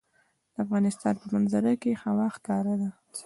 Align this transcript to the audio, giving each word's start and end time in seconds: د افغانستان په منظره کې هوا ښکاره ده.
د 0.53 0.55
افغانستان 0.65 1.15
په 1.21 1.27
منظره 1.33 1.73
کې 1.81 1.99
هوا 2.03 2.27
ښکاره 2.35 2.73
ده. 2.81 2.89